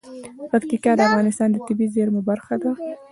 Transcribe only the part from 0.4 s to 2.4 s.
پکتیا د افغانستان د طبیعي زیرمو